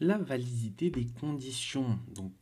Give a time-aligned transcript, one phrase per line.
[0.00, 1.98] La validité des conditions.
[2.14, 2.32] Donc,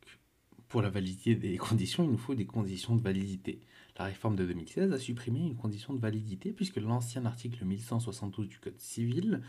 [0.69, 3.61] pour la validité des conditions, il nous faut des conditions de validité.
[3.99, 8.59] La réforme de 2016 a supprimé une condition de validité puisque l'ancien article 1172 du
[8.59, 9.41] Code civil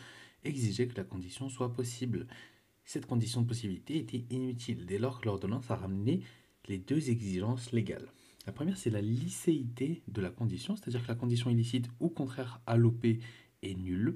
[0.46, 2.28] exigeait que la condition soit possible.
[2.85, 6.21] Cette condition de possibilité était inutile dès lors que l'ordonnance a ramené
[6.70, 8.08] les deux exigences légales.
[8.46, 12.62] La première, c'est la licéité de la condition, c'est-à-dire que la condition illicite ou contraire
[12.66, 14.16] à l'OP est nulle.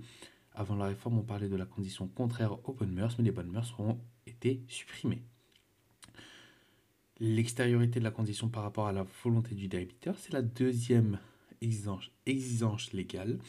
[0.54, 3.52] Avant la réforme, on parlait de la condition contraire aux bonnes mœurs, mais les bonnes
[3.52, 5.24] mœurs ont été supprimées.
[7.20, 11.20] L'extériorité de la condition par rapport à la volonté du débiteur, c'est la deuxième
[11.62, 13.40] exigence, exigence légale.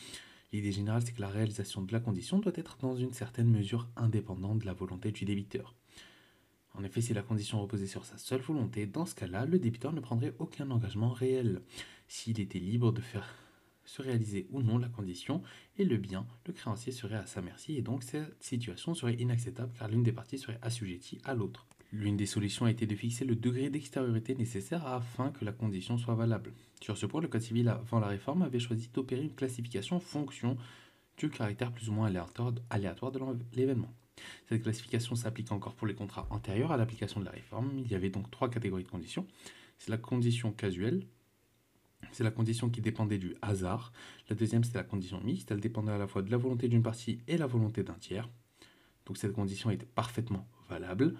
[0.52, 3.88] L'idée générale, c'est que la réalisation de la condition doit être dans une certaine mesure
[3.96, 5.74] indépendante de la volonté du débiteur.
[6.74, 9.92] En effet, si la condition reposait sur sa seule volonté, dans ce cas-là, le débiteur
[9.92, 11.62] ne prendrait aucun engagement réel.
[12.08, 13.34] S'il était libre de faire
[13.84, 15.42] se réaliser ou non la condition,
[15.78, 19.72] et le bien, le créancier serait à sa merci, et donc cette situation serait inacceptable
[19.78, 21.66] car l'une des parties serait assujettie à l'autre.
[21.92, 25.98] L'une des solutions a été de fixer le degré d'extériorité nécessaire afin que la condition
[25.98, 26.54] soit valable.
[26.80, 30.00] Sur ce point, le Code civil avant la réforme avait choisi d'opérer une classification en
[30.00, 30.56] fonction
[31.18, 32.06] du caractère plus ou moins
[32.70, 33.20] aléatoire de
[33.54, 33.92] l'événement.
[34.48, 37.70] Cette classification s'applique encore pour les contrats antérieurs à l'application de la réforme.
[37.78, 39.26] Il y avait donc trois catégories de conditions.
[39.78, 41.06] C'est la condition casuelle,
[42.10, 43.92] c'est la condition qui dépendait du hasard.
[44.28, 45.50] La deuxième, c'est la condition mixte.
[45.50, 48.28] Elle dépendait à la fois de la volonté d'une partie et la volonté d'un tiers.
[49.06, 51.14] Donc cette condition était parfaitement valable.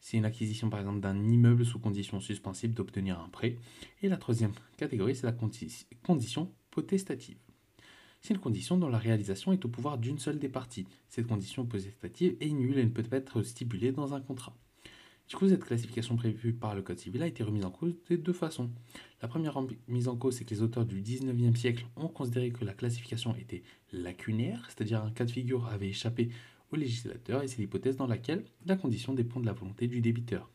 [0.00, 3.56] C'est une acquisition par exemple d'un immeuble sous condition suspensible d'obtenir un prêt.
[4.02, 5.36] Et la troisième catégorie, c'est la
[6.02, 7.38] condition potestative.
[8.20, 10.86] C'est une condition dont la réalisation est au pouvoir d'une seule des parties.
[11.08, 14.56] Cette condition potestative est nulle et ne peut être stipulée dans un contrat.
[15.28, 18.16] Du coup, cette classification prévue par le Code civil a été remise en cause de
[18.16, 18.70] deux façons.
[19.20, 22.64] La première mise en cause, c'est que les auteurs du 19e siècle ont considéré que
[22.64, 26.30] la classification était lacunaire, c'est-à-dire un cas de figure avait échappé
[26.70, 30.48] au législateur et c'est l'hypothèse dans laquelle la condition dépend de la volonté du débiteur,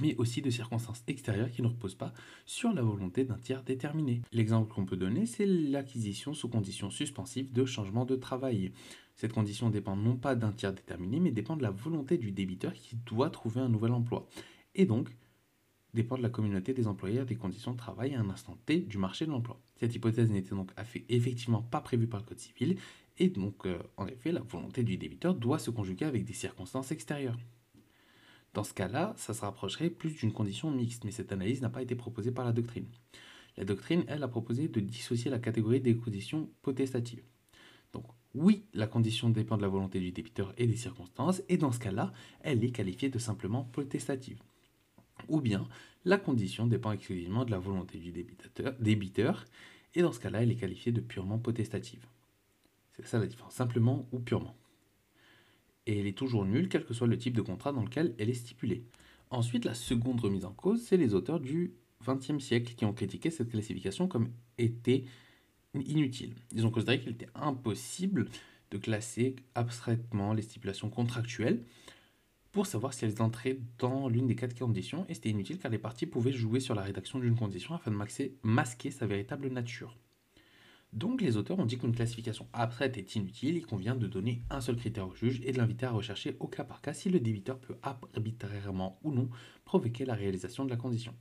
[0.00, 2.12] mais aussi de circonstances extérieures qui ne reposent pas
[2.44, 4.20] sur la volonté d'un tiers déterminé.
[4.30, 8.72] L'exemple qu'on peut donner, c'est l'acquisition sous condition suspensive de changement de travail.
[9.16, 12.74] Cette condition dépend non pas d'un tiers déterminé, mais dépend de la volonté du débiteur
[12.74, 14.28] qui doit trouver un nouvel emploi.
[14.74, 15.08] Et donc,
[15.94, 18.98] dépend de la communauté des employeurs des conditions de travail à un instant T du
[18.98, 19.58] marché de l'emploi.
[19.76, 20.70] Cette hypothèse n'était donc
[21.08, 22.76] effectivement pas prévue par le Code civil,
[23.18, 26.92] et donc, euh, en effet, la volonté du débiteur doit se conjuguer avec des circonstances
[26.92, 27.38] extérieures.
[28.52, 31.82] Dans ce cas-là, ça se rapprocherait plus d'une condition mixte, mais cette analyse n'a pas
[31.82, 32.86] été proposée par la doctrine.
[33.56, 37.22] La doctrine, elle, a proposé de dissocier la catégorie des conditions potestatives.
[38.36, 41.78] Oui, la condition dépend de la volonté du débiteur et des circonstances, et dans ce
[41.78, 44.38] cas-là, elle est qualifiée de simplement potestative.
[45.28, 45.66] Ou bien,
[46.04, 49.46] la condition dépend exclusivement de la volonté du débiteur,
[49.94, 52.04] et dans ce cas-là, elle est qualifiée de purement potestative.
[52.92, 54.54] C'est ça la différence, simplement ou purement.
[55.86, 58.28] Et elle est toujours nulle, quel que soit le type de contrat dans lequel elle
[58.28, 58.84] est stipulée.
[59.30, 61.72] Ensuite, la seconde remise en cause, c'est les auteurs du
[62.06, 65.04] XXe siècle qui ont critiqué cette classification comme était
[65.82, 66.34] inutile.
[66.52, 68.28] Ils ont considéré qu'il était impossible
[68.70, 71.62] de classer abstraitement les stipulations contractuelles
[72.52, 75.78] pour savoir si elles entraient dans l'une des quatre conditions, et c'était inutile car les
[75.78, 77.96] parties pouvaient jouer sur la rédaction d'une condition afin de
[78.42, 79.98] masquer sa véritable nature.
[80.92, 84.62] Donc les auteurs ont dit qu'une classification abstraite est inutile, il convient de donner un
[84.62, 87.20] seul critère au juge et de l'inviter à rechercher au cas par cas si le
[87.20, 89.28] débiteur peut arbitrairement ou non
[89.66, 91.14] provoquer la réalisation de la condition.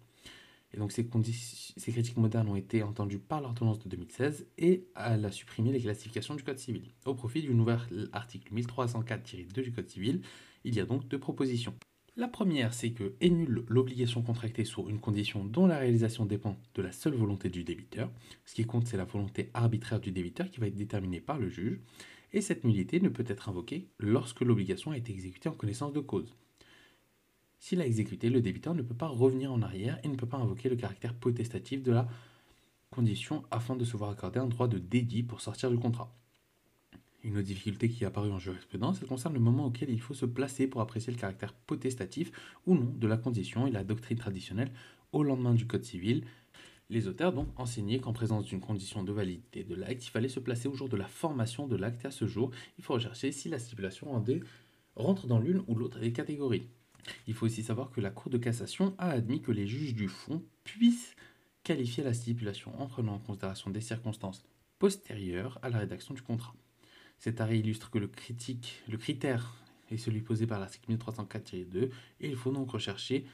[0.75, 5.31] Et donc ces, critiques modernes ont été entendues par l'ordonnance de 2016 et elle a
[5.31, 6.91] supprimé les classifications du Code civil.
[7.05, 7.79] Au profit du nouvel
[8.11, 10.21] article 1304-2 du Code civil,
[10.65, 11.73] il y a donc deux propositions.
[12.17, 16.81] La première, c'est que annule l'obligation contractée sur une condition dont la réalisation dépend de
[16.81, 18.11] la seule volonté du débiteur.
[18.43, 21.47] Ce qui compte, c'est la volonté arbitraire du débiteur qui va être déterminée par le
[21.47, 21.79] juge.
[22.33, 26.01] Et cette nullité ne peut être invoquée lorsque l'obligation a été exécutée en connaissance de
[26.01, 26.35] cause.
[27.59, 30.37] S'il a exécuté, le débiteur ne peut pas revenir en arrière et ne peut pas
[30.37, 32.07] invoquer le caractère potestatif de la
[32.91, 36.13] condition afin de se voir accorder un droit de dédit pour sortir du contrat.
[37.23, 40.13] Une autre difficulté qui est apparue en jurisprudence, elle concerne le moment auquel il faut
[40.13, 42.31] se placer pour apprécier le caractère potestatif
[42.67, 44.71] ou non de la condition et la doctrine traditionnelle
[45.11, 46.23] au lendemain du Code civil.
[46.91, 50.39] Les auteurs ont enseigné qu'en présence d'une condition de validité de l'acte, il fallait se
[50.39, 53.31] placer au jour de la formation de l'acte et à ce jour, il faut rechercher
[53.31, 54.43] si la stipulation en D
[54.95, 56.69] rentre dans l'une ou l'autre des catégories.
[57.27, 60.07] Il faut aussi savoir que la Cour de cassation a admis que les juges du
[60.07, 61.15] fond puissent
[61.63, 64.45] qualifier la stipulation en prenant en considération des circonstances
[64.79, 66.55] postérieures à la rédaction du contrat.
[67.17, 68.07] Cet arrêt illustre que le,
[68.97, 69.55] critère
[69.89, 73.25] est celui posé par l'article 1304-2 et il faut donc rechercher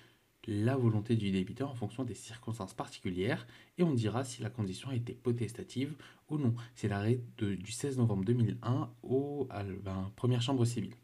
[0.47, 3.45] la volonté du débiteur en fonction des circonstances particulières
[3.77, 5.93] et on dira si la condition a été potestative
[6.29, 6.55] ou non.
[6.75, 10.95] C'est l'arrêt du 16 novembre 2001 au, à la première chambre civile.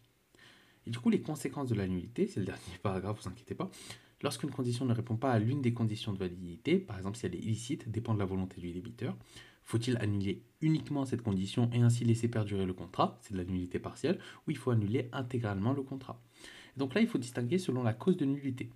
[0.87, 3.69] Et du coup, les conséquences de la nullité, c'est le dernier paragraphe, vous inquiétez pas.
[4.21, 7.35] Lorsqu'une condition ne répond pas à l'une des conditions de validité, par exemple si elle
[7.35, 9.15] est illicite, dépend de la volonté du débiteur,
[9.63, 13.19] faut-il annuler uniquement cette condition et ainsi laisser perdurer le contrat?
[13.21, 14.17] C'est de la nullité partielle,
[14.47, 16.21] ou il faut annuler intégralement le contrat?
[16.77, 18.69] Donc là, il faut distinguer selon la cause de nullité.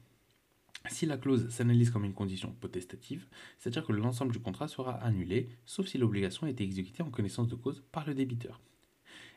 [0.89, 3.25] Si la clause s'analyse comme une condition potestative,
[3.57, 7.47] c'est-à-dire que l'ensemble du contrat sera annulé, sauf si l'obligation a été exécutée en connaissance
[7.47, 8.59] de cause par le débiteur.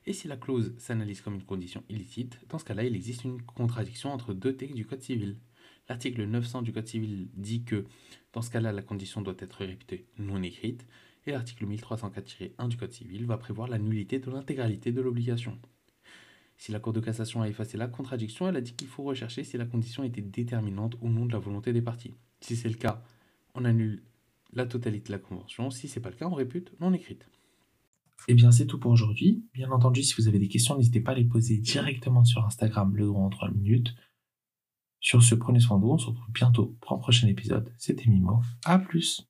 [0.07, 3.41] Et si la clause s'analyse comme une condition illicite, dans ce cas-là, il existe une
[3.43, 5.39] contradiction entre deux textes du Code civil.
[5.89, 7.85] L'article 900 du Code civil dit que,
[8.33, 10.87] dans ce cas-là, la condition doit être répétée non écrite,
[11.27, 15.59] et l'article 1304-1 du Code civil va prévoir la nullité de l'intégralité de l'obligation.
[16.57, 19.43] Si la Cour de cassation a effacé la contradiction, elle a dit qu'il faut rechercher
[19.43, 22.15] si la condition était déterminante ou non de la volonté des parties.
[22.41, 23.03] Si c'est le cas,
[23.55, 24.03] on annule
[24.53, 25.71] la totalité de la convention.
[25.71, 27.27] Si c'est pas le cas, on répute non écrite.
[28.27, 29.45] Eh bien, c'est tout pour aujourd'hui.
[29.53, 32.95] Bien entendu, si vous avez des questions, n'hésitez pas à les poser directement sur Instagram,
[32.97, 33.95] le grand en 3 minutes.
[35.01, 35.91] Sur ce, prenez soin de vous.
[35.91, 37.73] On se retrouve bientôt pour un prochain épisode.
[37.77, 38.41] C'était Mimo.
[38.65, 39.23] À plus!